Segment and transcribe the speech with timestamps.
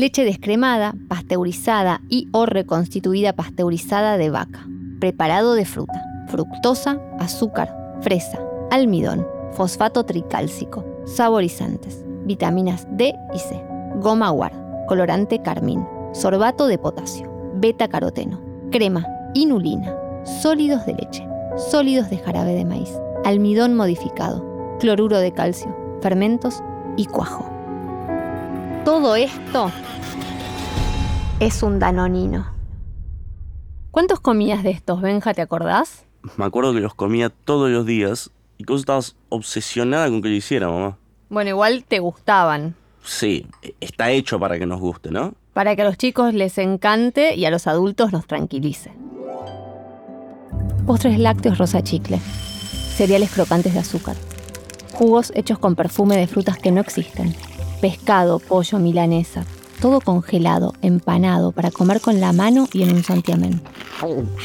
[0.00, 4.66] Leche descremada, pasteurizada y o reconstituida pasteurizada de vaca.
[4.98, 8.40] Preparado de fruta, fructosa, azúcar, fresa,
[8.70, 13.62] almidón, fosfato tricálcico, saborizantes, vitaminas D y C,
[13.96, 14.54] goma guar,
[14.88, 18.40] colorante carmín, sorbato de potasio, beta caroteno,
[18.70, 19.94] crema, inulina,
[20.24, 21.28] sólidos de leche,
[21.70, 26.62] sólidos de jarabe de maíz, almidón modificado, cloruro de calcio, fermentos
[26.96, 27.59] y cuajo.
[28.84, 29.70] Todo esto
[31.38, 32.46] es un danonino.
[33.90, 36.06] ¿Cuántos comías de estos, Benja, te acordás?
[36.36, 40.28] Me acuerdo que los comía todos los días y que vos estabas obsesionada con que
[40.28, 40.96] lo hiciera, mamá.
[41.28, 42.74] Bueno, igual te gustaban.
[43.04, 43.46] Sí,
[43.80, 45.34] está hecho para que nos guste, ¿no?
[45.52, 48.92] Para que a los chicos les encante y a los adultos nos tranquilice.
[50.86, 52.18] Postres lácteos rosa chicle.
[52.18, 54.16] Cereales crocantes de azúcar.
[54.94, 57.34] Jugos hechos con perfume de frutas que no existen.
[57.80, 59.46] Pescado, pollo, milanesa.
[59.80, 63.62] Todo congelado, empanado, para comer con la mano y en un santiamén.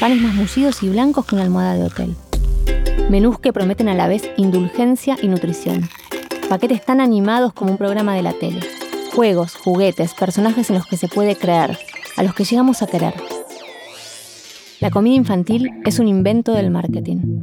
[0.00, 2.16] Panes más mullidos y blancos que una almohada de hotel.
[3.10, 5.88] Menús que prometen a la vez indulgencia y nutrición.
[6.48, 8.60] Paquetes tan animados como un programa de la tele.
[9.14, 11.78] Juegos, juguetes, personajes en los que se puede creer,
[12.16, 13.14] a los que llegamos a querer.
[14.80, 17.42] La comida infantil es un invento del marketing.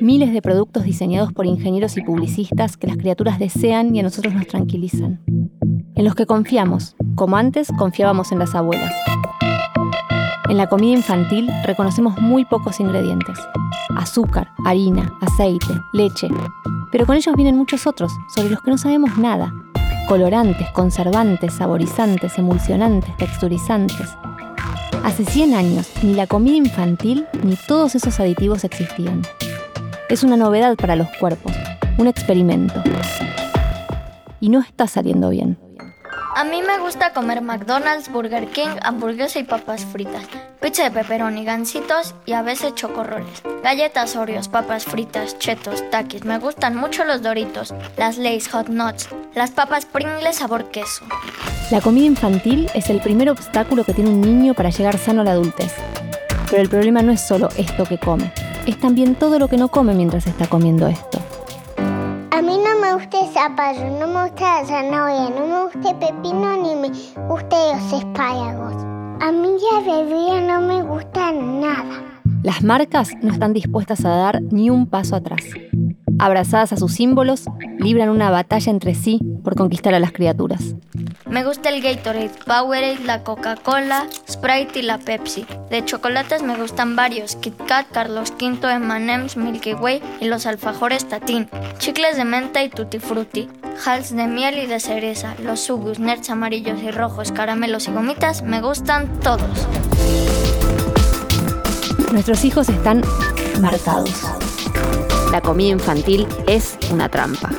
[0.00, 4.32] Miles de productos diseñados por ingenieros y publicistas que las criaturas desean y a nosotros
[4.32, 5.20] nos tranquilizan.
[5.94, 8.94] En los que confiamos, como antes confiábamos en las abuelas.
[10.48, 13.38] En la comida infantil reconocemos muy pocos ingredientes.
[13.94, 16.28] Azúcar, harina, aceite, leche.
[16.90, 19.52] Pero con ellos vienen muchos otros, sobre los que no sabemos nada.
[20.08, 24.08] Colorantes, conservantes, saborizantes, emulsionantes, texturizantes.
[25.04, 29.22] Hace 100 años, ni la comida infantil ni todos esos aditivos existían.
[30.10, 31.52] Es una novedad para los cuerpos,
[31.96, 32.82] un experimento.
[34.40, 35.56] Y no está saliendo bien.
[36.34, 40.24] A mí me gusta comer McDonald's, Burger King, hamburguesa y papas fritas,
[40.60, 46.24] pizza de pepperoni, gancitos y a veces chocorroles, galletas Oreos, papas fritas, chetos, taquis.
[46.24, 51.04] Me gustan mucho los Doritos, las Lay's Hot Nuts, las papas Pringles sabor queso.
[51.70, 55.24] La comida infantil es el primer obstáculo que tiene un niño para llegar sano a
[55.24, 55.72] la adultez.
[56.50, 58.32] Pero el problema no es solo esto que come,
[58.66, 61.18] es también todo lo que no come mientras está comiendo esto.
[61.76, 65.90] A mí no me gusta el zapallo, no me gusta la zanahoria, no me gusta
[65.90, 66.88] el pepino ni me
[67.28, 68.74] gustan los espárragos.
[69.20, 72.20] A mí la bebida no me gusta nada.
[72.42, 75.42] Las marcas no están dispuestas a dar ni un paso atrás.
[76.18, 77.44] Abrazadas a sus símbolos,
[77.78, 80.74] libran una batalla entre sí por conquistar a las criaturas.
[81.30, 85.46] Me gusta el Gatorade, Powerade, la Coca-Cola, Sprite y la Pepsi.
[85.70, 91.08] De chocolates me gustan varios, Kit Kat, Carlos V, M&M's, Milky Way y los alfajores
[91.08, 91.48] Tatín.
[91.78, 93.48] Chicles de menta y Tutti Frutti.
[93.86, 95.36] Hals de miel y de cereza.
[95.40, 99.68] Los sugus, nerds amarillos y rojos, caramelos y gomitas me gustan todos.
[102.10, 103.04] Nuestros hijos están
[103.60, 104.24] marcados.
[105.30, 107.50] La comida infantil es una trampa.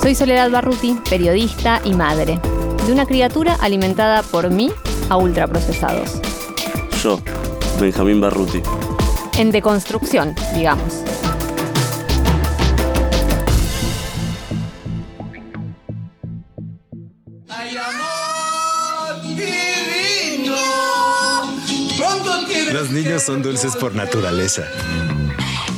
[0.00, 2.40] Soy Soledad Barruti, periodista y madre,
[2.88, 4.70] de una criatura alimentada por mí
[5.10, 6.22] a ultraprocesados.
[7.02, 7.20] Yo,
[7.78, 8.62] Benjamín Barruti.
[9.36, 11.04] En deconstrucción, digamos.
[22.72, 24.62] Los niños son dulces por naturaleza.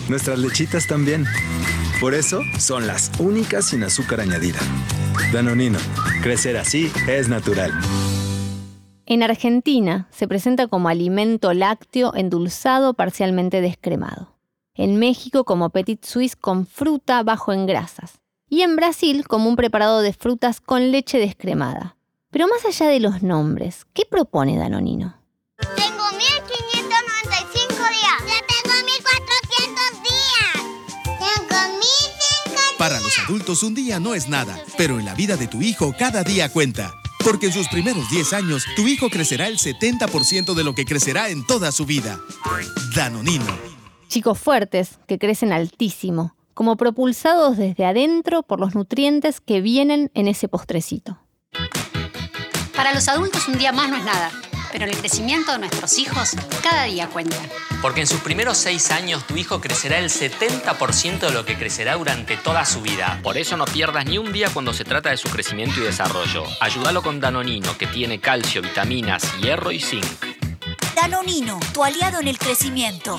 [0.09, 1.27] Nuestras lechitas también.
[2.01, 4.61] Por eso son las únicas sin azúcar añadida.
[5.33, 5.79] Danonino,
[6.21, 7.73] crecer así es natural.
[9.07, 14.37] En Argentina se presenta como alimento lácteo endulzado parcialmente descremado.
[14.75, 18.21] En México como petit suisse con fruta bajo en grasas.
[18.49, 21.97] Y en Brasil como un preparado de frutas con leche descremada.
[22.31, 25.17] Pero más allá de los nombres, ¿qué propone Danonino?
[33.31, 36.49] Adultos un día no es nada, pero en la vida de tu hijo cada día
[36.49, 36.93] cuenta.
[37.25, 41.29] Porque en sus primeros 10 años, tu hijo crecerá el 70% de lo que crecerá
[41.29, 42.19] en toda su vida.
[42.97, 43.47] Danonino.
[44.09, 50.27] Chicos fuertes que crecen altísimo, como propulsados desde adentro por los nutrientes que vienen en
[50.27, 51.21] ese postrecito.
[52.75, 54.33] Para los adultos un día más no es nada,
[54.73, 57.37] pero en el crecimiento de nuestros hijos cada día cuenta.
[57.83, 61.97] Porque en sus primeros seis años tu hijo crecerá el 70% de lo que crecerá
[61.97, 63.21] durante toda su vida.
[63.23, 66.45] Por eso no pierdas ni un día cuando se trata de su crecimiento y desarrollo.
[66.61, 70.05] Ayúdalo con Danonino, que tiene calcio, vitaminas, hierro y zinc.
[70.95, 73.19] Danonino, tu aliado en el crecimiento.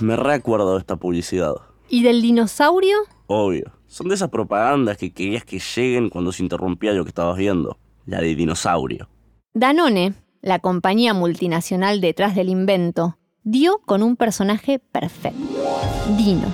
[0.00, 1.54] Me recuerdo de esta publicidad.
[1.88, 2.96] ¿Y del dinosaurio?
[3.26, 3.72] Obvio.
[3.86, 7.78] Son de esas propagandas que querías que lleguen cuando se interrumpía lo que estabas viendo.
[8.06, 9.08] la de dinosaurio.
[9.56, 15.38] Danone, la compañía multinacional detrás del invento, dio con un personaje perfecto.
[16.16, 16.48] Dino.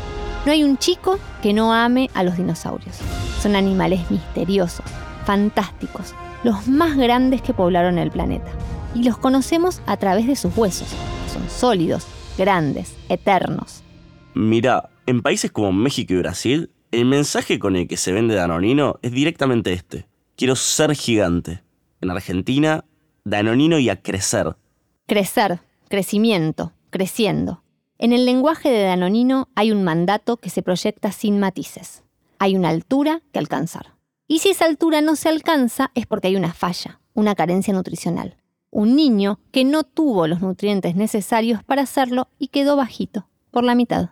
[0.44, 2.98] No hay un chico que no ame a los dinosaurios.
[3.40, 4.84] Son animales misteriosos,
[5.24, 6.14] fantásticos,
[6.44, 8.52] los más grandes que poblaron el planeta.
[8.94, 10.88] Y los conocemos a través de sus huesos.
[11.32, 12.06] Son sólidos,
[12.36, 13.82] grandes, eternos.
[14.34, 18.98] Mira, en países como México y Brasil, el mensaje con el que se vende Danonino
[19.00, 20.06] es directamente este.
[20.36, 21.62] Quiero ser gigante.
[22.02, 22.84] En Argentina,
[23.24, 24.56] Danonino y a crecer.
[25.06, 27.62] Crecer, crecimiento, creciendo.
[27.98, 32.02] En el lenguaje de Danonino hay un mandato que se proyecta sin matices.
[32.38, 33.94] Hay una altura que alcanzar.
[34.26, 38.36] Y si esa altura no se alcanza es porque hay una falla, una carencia nutricional.
[38.70, 43.74] Un niño que no tuvo los nutrientes necesarios para hacerlo y quedó bajito, por la
[43.74, 44.10] mitad.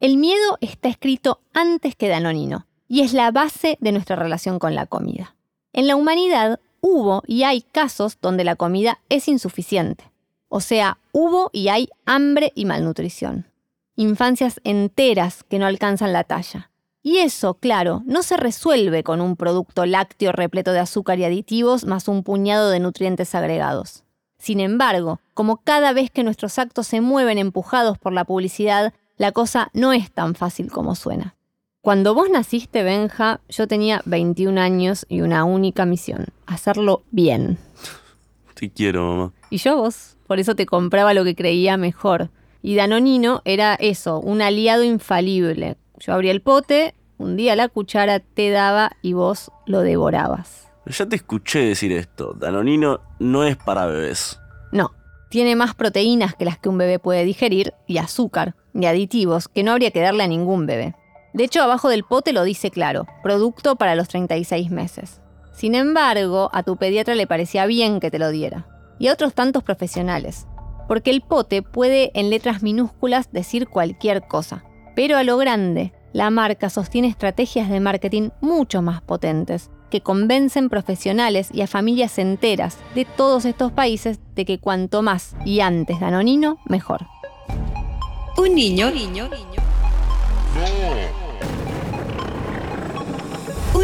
[0.00, 4.74] El miedo está escrito antes que Danonino y es la base de nuestra relación con
[4.74, 5.36] la comida.
[5.72, 10.04] En la humanidad hubo y hay casos donde la comida es insuficiente.
[10.48, 13.46] O sea, hubo y hay hambre y malnutrición.
[13.96, 16.70] Infancias enteras que no alcanzan la talla.
[17.02, 21.86] Y eso, claro, no se resuelve con un producto lácteo repleto de azúcar y aditivos
[21.86, 24.04] más un puñado de nutrientes agregados.
[24.36, 29.32] Sin embargo, como cada vez que nuestros actos se mueven empujados por la publicidad, la
[29.32, 31.34] cosa no es tan fácil como suena.
[31.84, 37.58] Cuando vos naciste, Benja, yo tenía 21 años y una única misión, hacerlo bien.
[38.54, 39.32] Te quiero, mamá.
[39.50, 42.30] Y yo vos, por eso te compraba lo que creía mejor.
[42.62, 48.18] Y Danonino era eso, un aliado infalible, yo abría el pote, un día la cuchara
[48.18, 50.70] te daba y vos lo devorabas.
[50.86, 52.32] Ya te escuché decir esto.
[52.32, 54.40] Danonino no es para bebés.
[54.72, 54.92] No,
[55.28, 59.62] tiene más proteínas que las que un bebé puede digerir y azúcar y aditivos que
[59.62, 60.94] no habría que darle a ningún bebé.
[61.34, 65.20] De hecho, abajo del pote lo dice claro, producto para los 36 meses.
[65.52, 68.68] Sin embargo, a tu pediatra le parecía bien que te lo diera.
[69.00, 70.46] Y a otros tantos profesionales.
[70.86, 74.64] Porque el pote puede en letras minúsculas decir cualquier cosa.
[74.94, 80.68] Pero a lo grande, la marca sostiene estrategias de marketing mucho más potentes, que convencen
[80.68, 85.98] profesionales y a familias enteras de todos estos países de que cuanto más y antes
[85.98, 87.06] danonino, mejor.
[88.36, 89.62] Un niño, niño, niño.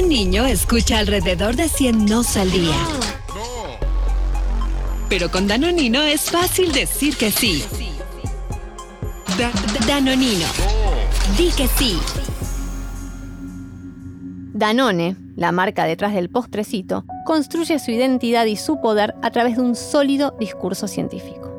[0.01, 2.75] Un niño escucha alrededor de 100 nos al día.
[5.11, 7.63] Pero con Danonino es fácil decir que sí.
[9.87, 10.47] Danonino.
[11.37, 11.99] Di que sí.
[14.55, 19.63] Danone, la marca detrás del postrecito, construye su identidad y su poder a través de
[19.63, 21.53] un sólido discurso científico.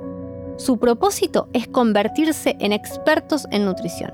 [0.58, 4.12] Su propósito es convertirse en expertos en nutrición.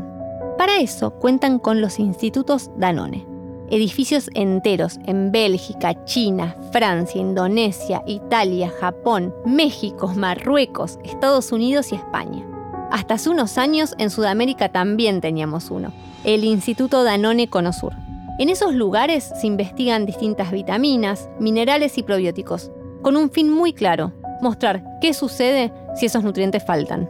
[0.57, 3.36] Para eso cuentan con los institutos Danone,
[3.69, 12.45] edificios enteros en Bélgica, China, Francia, Indonesia, Italia, Japón, México, Marruecos, Estados Unidos y España.
[12.91, 15.91] Hasta hace unos años en Sudamérica también teníamos uno,
[16.23, 17.93] el Instituto Danone Conosur.
[18.39, 22.71] En esos lugares se investigan distintas vitaminas, minerales y probióticos,
[23.01, 27.09] con un fin muy claro, mostrar qué sucede si esos nutrientes faltan.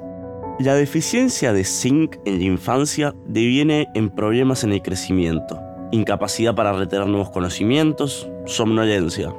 [0.59, 5.59] La deficiencia de zinc en la infancia deviene en problemas en el crecimiento,
[5.91, 9.33] incapacidad para retener nuevos conocimientos, somnolencia.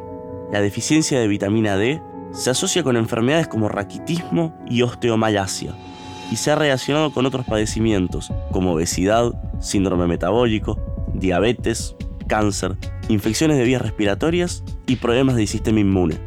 [0.52, 2.00] La deficiencia de vitamina D
[2.32, 5.74] se asocia con enfermedades como raquitismo y osteomalacia,
[6.30, 10.78] y se ha relacionado con otros padecimientos como obesidad, síndrome metabólico,
[11.14, 12.76] diabetes, cáncer,
[13.08, 16.18] infecciones de vías respiratorias y problemas del sistema inmune.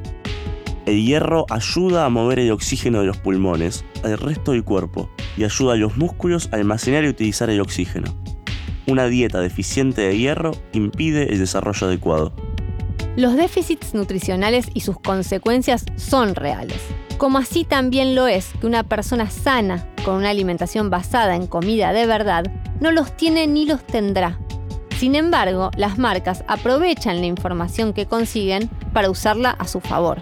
[0.86, 5.44] El hierro ayuda a mover el oxígeno de los pulmones al resto del cuerpo y
[5.44, 8.21] ayuda a los músculos a almacenar y utilizar el oxígeno.
[8.92, 12.34] Una dieta deficiente de hierro impide el desarrollo adecuado.
[13.16, 16.82] Los déficits nutricionales y sus consecuencias son reales,
[17.18, 21.94] como así también lo es que una persona sana, con una alimentación basada en comida
[21.94, 24.38] de verdad, no los tiene ni los tendrá.
[24.98, 30.22] Sin embargo, las marcas aprovechan la información que consiguen para usarla a su favor.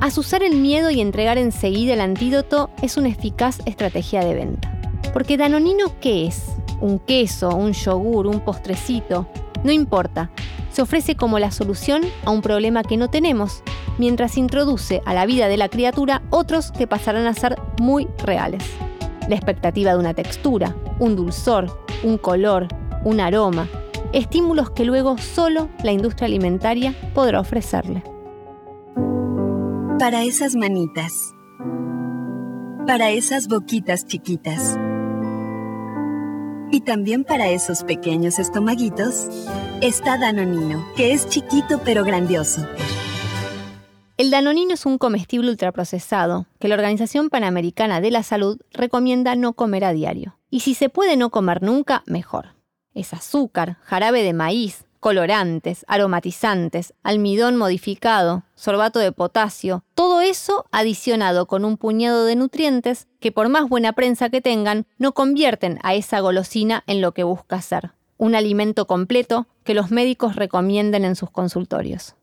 [0.00, 5.00] Asusar el miedo y entregar enseguida el antídoto es una eficaz estrategia de venta.
[5.12, 6.53] Porque Danonino, ¿qué es?
[6.80, 9.26] ¿Un queso, un yogur, un postrecito?
[9.62, 10.30] No importa,
[10.70, 13.62] se ofrece como la solución a un problema que no tenemos,
[13.98, 18.64] mientras introduce a la vida de la criatura otros que pasarán a ser muy reales.
[19.28, 22.68] La expectativa de una textura, un dulzor, un color,
[23.04, 23.68] un aroma,
[24.12, 28.02] estímulos que luego solo la industria alimentaria podrá ofrecerle.
[29.98, 31.32] Para esas manitas,
[32.86, 34.76] para esas boquitas chiquitas
[36.74, 39.28] y también para esos pequeños estomaguitos
[39.80, 42.66] está Danonino, que es chiquito pero grandioso.
[44.16, 49.52] El danonino es un comestible ultraprocesado que la Organización Panamericana de la Salud recomienda no
[49.52, 50.36] comer a diario.
[50.50, 52.56] Y si se puede no comer nunca, mejor.
[52.92, 61.44] Es azúcar, jarabe de maíz, colorantes, aromatizantes, almidón modificado, sorbato de potasio, todo eso adicionado
[61.44, 65.92] con un puñado de nutrientes que por más buena prensa que tengan, no convierten a
[65.92, 71.16] esa golosina en lo que busca ser, un alimento completo que los médicos recomienden en
[71.16, 72.14] sus consultorios.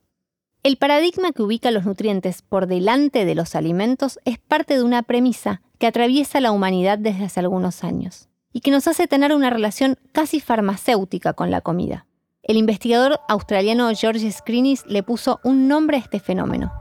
[0.64, 5.04] El paradigma que ubica los nutrientes por delante de los alimentos es parte de una
[5.04, 9.50] premisa que atraviesa la humanidad desde hace algunos años y que nos hace tener una
[9.50, 12.06] relación casi farmacéutica con la comida.
[12.44, 16.72] El investigador australiano George Skrinis le puso un nombre a este fenómeno,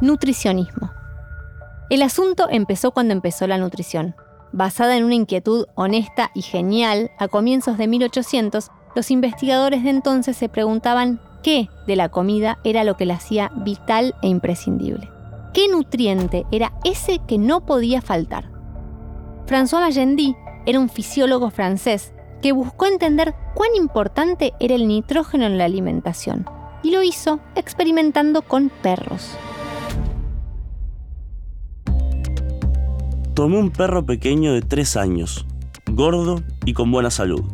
[0.00, 0.90] nutricionismo.
[1.90, 4.14] El asunto empezó cuando empezó la nutrición.
[4.52, 10.34] Basada en una inquietud honesta y genial, a comienzos de 1800, los investigadores de entonces
[10.34, 15.10] se preguntaban qué de la comida era lo que la hacía vital e imprescindible.
[15.52, 18.50] ¿Qué nutriente era ese que no podía faltar?
[19.46, 20.34] François Magendie
[20.64, 26.46] era un fisiólogo francés que buscó entender cuán importante era el nitrógeno en la alimentación
[26.82, 29.36] y lo hizo experimentando con perros.
[33.34, 35.46] Tomé un perro pequeño de 3 años,
[35.90, 37.44] gordo y con buena salud,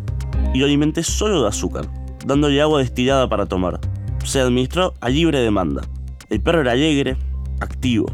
[0.54, 1.88] y lo alimenté solo de azúcar
[2.26, 3.80] dándole agua destilada para tomar.
[4.24, 5.82] Se administró a libre demanda.
[6.30, 7.16] El perro era alegre,
[7.60, 8.06] activo,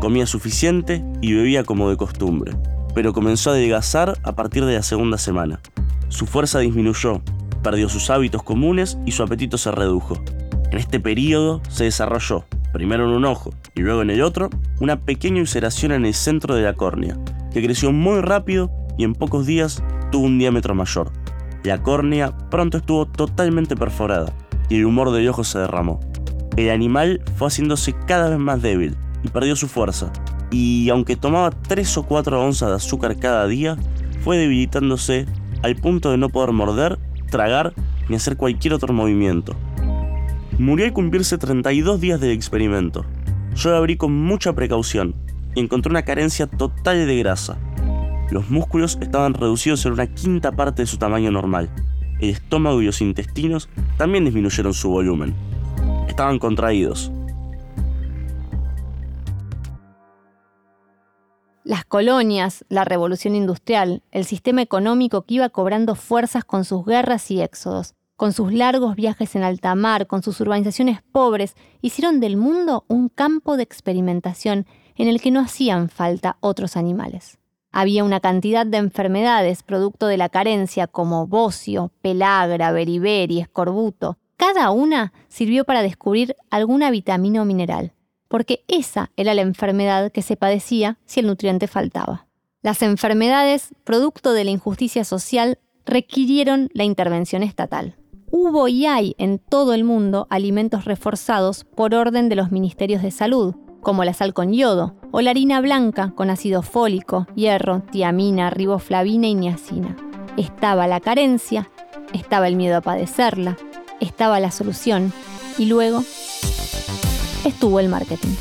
[0.00, 2.56] comía suficiente y bebía como de costumbre,
[2.94, 5.60] pero comenzó a adelgazar a partir de la segunda semana.
[6.08, 7.20] Su fuerza disminuyó,
[7.62, 10.16] perdió sus hábitos comunes y su apetito se redujo.
[10.70, 15.00] En este periodo se desarrolló, primero en un ojo y luego en el otro, una
[15.00, 17.16] pequeña ulceración en el centro de la córnea,
[17.52, 21.10] que creció muy rápido y en pocos días tuvo un diámetro mayor.
[21.64, 24.32] La córnea pronto estuvo totalmente perforada
[24.68, 26.00] y el humor del ojo se derramó.
[26.56, 30.12] El animal fue haciéndose cada vez más débil y perdió su fuerza,
[30.50, 33.76] y aunque tomaba 3 o 4 onzas de azúcar cada día,
[34.22, 35.26] fue debilitándose
[35.66, 36.98] al punto de no poder morder,
[37.30, 37.74] tragar
[38.08, 39.54] ni hacer cualquier otro movimiento.
[40.58, 43.04] Murió al cumplirse 32 días del experimento.
[43.54, 45.14] Yo lo abrí con mucha precaución
[45.54, 47.58] y encontré una carencia total de grasa,
[48.30, 51.70] los músculos estaban reducidos en una quinta parte de su tamaño normal.
[52.18, 53.68] El estómago y los intestinos
[53.98, 55.32] también disminuyeron su volumen.
[56.08, 57.12] Estaban contraídos.
[61.66, 67.28] Las colonias, la revolución industrial, el sistema económico que iba cobrando fuerzas con sus guerras
[67.32, 72.36] y éxodos, con sus largos viajes en alta mar, con sus urbanizaciones pobres, hicieron del
[72.36, 77.40] mundo un campo de experimentación en el que no hacían falta otros animales.
[77.72, 84.18] Había una cantidad de enfermedades producto de la carencia como bocio, pelagra, beriberi, escorbuto.
[84.36, 87.92] Cada una sirvió para descubrir alguna vitamina o mineral,
[88.28, 92.26] porque esa era la enfermedad que se padecía si el nutriente faltaba.
[92.62, 97.96] Las enfermedades, producto de la injusticia social, requirieron la intervención estatal.
[98.30, 103.12] Hubo y hay en todo el mundo alimentos reforzados por orden de los ministerios de
[103.12, 108.50] salud, como la sal con yodo, o la harina blanca con ácido fólico, hierro, tiamina,
[108.50, 109.96] riboflavina y niacina.
[110.36, 111.70] Estaba la carencia,
[112.12, 113.56] estaba el miedo a padecerla,
[114.00, 115.12] estaba la solución
[115.56, 116.02] y luego
[117.48, 118.34] estuvo el marketing,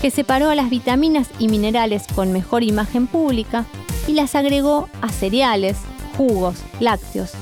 [0.00, 3.66] que separó a las vitaminas y minerales con mejor imagen pública
[4.06, 5.76] y las agregó a cereales,
[6.16, 7.32] jugos, lácteos,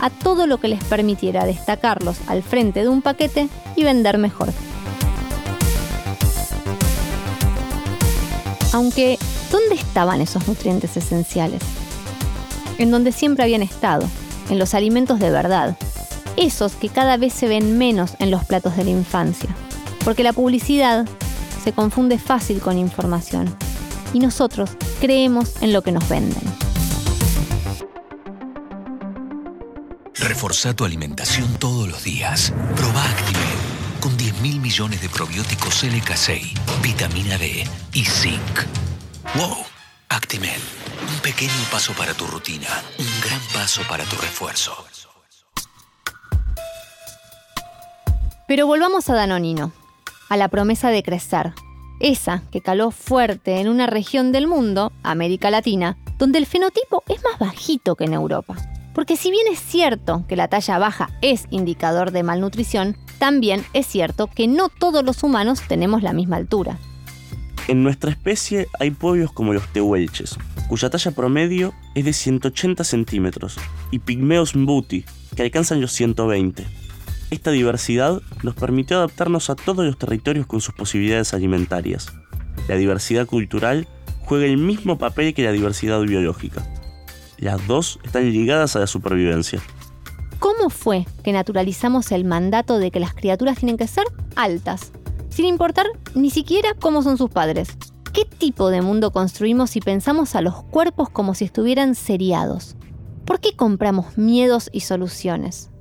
[0.00, 4.52] a todo lo que les permitiera destacarlos al frente de un paquete y vender mejor.
[8.72, 9.18] Aunque,
[9.50, 11.62] ¿dónde estaban esos nutrientes esenciales?
[12.78, 14.08] En donde siempre habían estado,
[14.50, 15.76] en los alimentos de verdad,
[16.36, 19.54] esos que cada vez se ven menos en los platos de la infancia,
[20.04, 21.06] porque la publicidad
[21.62, 23.54] se confunde fácil con información
[24.12, 24.70] y nosotros
[25.00, 26.42] creemos en lo que nos venden.
[30.14, 32.52] Reforza tu alimentación todos los días.
[32.76, 38.60] Proba Actimel con 10.000 millones de probióticos LK6, vitamina D y zinc.
[39.34, 39.56] ¡Wow!
[40.10, 40.60] Actimel.
[41.08, 42.68] Un pequeño paso para tu rutina,
[42.98, 44.72] un gran paso para tu refuerzo.
[48.46, 49.72] Pero volvamos a Danonino,
[50.34, 51.52] a la promesa de crecer.
[52.00, 57.22] Esa que caló fuerte en una región del mundo, América Latina, donde el fenotipo es
[57.22, 58.56] más bajito que en Europa.
[58.94, 63.86] Porque si bien es cierto que la talla baja es indicador de malnutrición, también es
[63.86, 66.78] cierto que no todos los humanos tenemos la misma altura.
[67.68, 70.36] En nuestra especie hay pueblos como los tehuelches,
[70.68, 73.56] cuya talla promedio es de 180 centímetros,
[73.92, 75.04] y pigmeos mbuti,
[75.36, 76.83] que alcanzan los 120.
[77.34, 82.06] Esta diversidad nos permitió adaptarnos a todos los territorios con sus posibilidades alimentarias.
[82.68, 83.88] La diversidad cultural
[84.20, 86.64] juega el mismo papel que la diversidad biológica.
[87.38, 89.60] Las dos están ligadas a la supervivencia.
[90.38, 94.04] ¿Cómo fue que naturalizamos el mandato de que las criaturas tienen que ser
[94.36, 94.92] altas,
[95.28, 97.68] sin importar ni siquiera cómo son sus padres?
[98.12, 102.76] ¿Qué tipo de mundo construimos si pensamos a los cuerpos como si estuvieran seriados?
[103.24, 105.73] ¿Por qué compramos miedos y soluciones?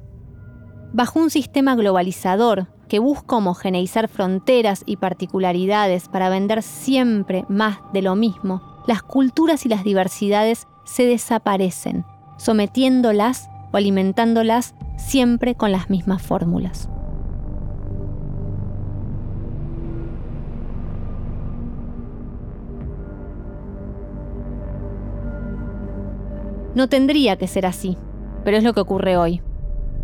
[0.94, 8.04] Bajo un sistema globalizador que busca homogeneizar fronteras y particularidades para vender siempre más de
[8.04, 12.06] lo mismo, las culturas y las diversidades se desaparecen,
[12.38, 16.88] sometiéndolas o alimentándolas siempre con las mismas fórmulas.
[26.76, 27.98] No tendría que ser así,
[28.44, 29.42] pero es lo que ocurre hoy.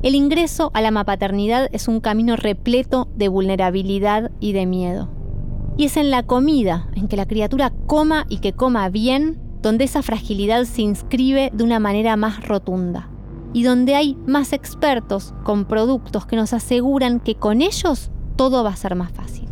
[0.02, 5.10] El ingreso a la mapaternidad es un camino repleto de vulnerabilidad y de miedo.
[5.76, 9.84] Y es en la comida, en que la criatura coma y que coma bien, donde
[9.84, 13.10] esa fragilidad se inscribe de una manera más rotunda.
[13.52, 18.70] Y donde hay más expertos con productos que nos aseguran que con ellos todo va
[18.70, 19.50] a ser más fácil.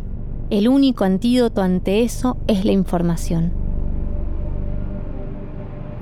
[0.48, 3.67] El único antídoto ante eso es la información.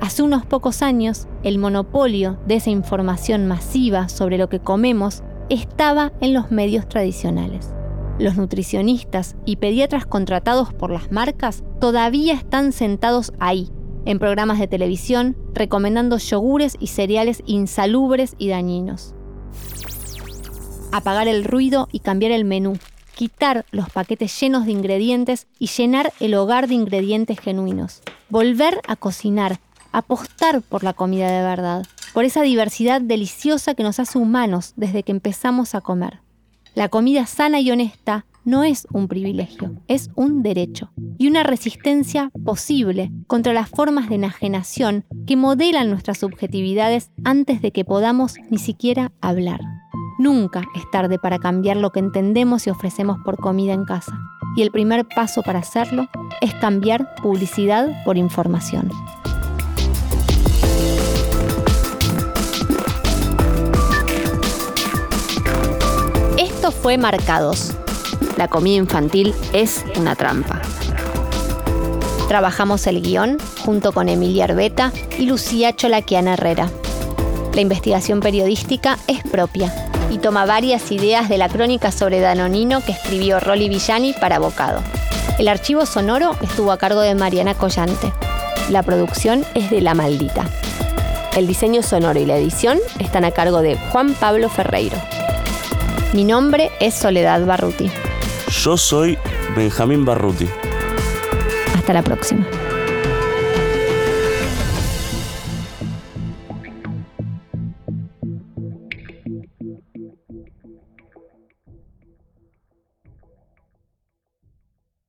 [0.00, 6.12] Hace unos pocos años, el monopolio de esa información masiva sobre lo que comemos estaba
[6.20, 7.72] en los medios tradicionales.
[8.18, 13.70] Los nutricionistas y pediatras contratados por las marcas todavía están sentados ahí,
[14.04, 19.14] en programas de televisión, recomendando yogures y cereales insalubres y dañinos.
[20.92, 22.78] Apagar el ruido y cambiar el menú,
[23.14, 28.02] quitar los paquetes llenos de ingredientes y llenar el hogar de ingredientes genuinos.
[28.28, 29.58] Volver a cocinar
[29.92, 35.02] apostar por la comida de verdad, por esa diversidad deliciosa que nos hace humanos desde
[35.02, 36.20] que empezamos a comer.
[36.75, 42.30] La comida sana y honesta no es un privilegio, es un derecho y una resistencia
[42.44, 48.58] posible contra las formas de enajenación que modelan nuestras subjetividades antes de que podamos ni
[48.58, 49.60] siquiera hablar.
[50.18, 54.18] Nunca es tarde para cambiar lo que entendemos y ofrecemos por comida en casa.
[54.56, 56.08] Y el primer paso para hacerlo
[56.40, 58.90] es cambiar publicidad por información.
[66.70, 67.72] Fue Marcados.
[68.36, 70.60] La comida infantil es una trampa.
[72.28, 76.68] Trabajamos el guion junto con Emilia Arbeta y Lucía Cholaquiana Herrera.
[77.54, 79.72] La investigación periodística es propia
[80.10, 84.82] y toma varias ideas de la crónica sobre Danonino que escribió Rolly Villani para Bocado.
[85.38, 88.12] El archivo sonoro estuvo a cargo de Mariana Collante.
[88.70, 90.44] La producción es de La Maldita.
[91.36, 94.96] El diseño sonoro y la edición están a cargo de Juan Pablo Ferreiro.
[96.16, 97.90] Mi nombre es Soledad Barruti.
[98.48, 99.18] Yo soy
[99.54, 100.48] Benjamín Barruti.
[101.74, 102.46] Hasta la próxima.